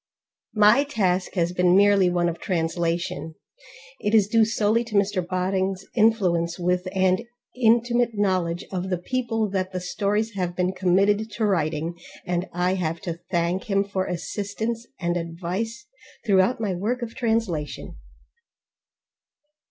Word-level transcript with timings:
My 0.55 0.83
task 0.83 1.35
has 1.35 1.53
been 1.53 1.75
merely 1.75 2.09
one 2.09 2.27
of 2.27 2.39
translation; 2.39 3.35
it 3.99 4.15
is 4.15 4.27
due 4.27 4.45
solely 4.45 4.83
to 4.85 4.95
Mr 4.95 5.23
Bodding's 5.23 5.85
influence 5.95 6.57
with, 6.57 6.87
and 6.91 7.21
intimate 7.55 8.17
knowledge 8.17 8.65
of, 8.71 8.89
the 8.89 8.97
people 8.97 9.47
that 9.51 9.73
the 9.73 9.79
stories 9.79 10.33
have 10.33 10.55
been 10.55 10.71
committed 10.73 11.29
to 11.33 11.45
writing, 11.45 11.99
and 12.25 12.49
I 12.51 12.73
have 12.73 12.99
to 13.01 13.19
thank 13.29 13.65
him 13.65 13.83
for 13.83 14.07
assistance 14.07 14.87
and 14.99 15.17
advice 15.17 15.85
throughout 16.25 16.59
my 16.59 16.73
work 16.73 17.03
of 17.03 17.13
translation. 17.13 17.97